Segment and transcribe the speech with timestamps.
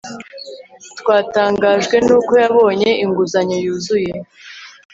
[0.99, 4.13] Twatangajwe nuko yabonye inguzanyo yuzuye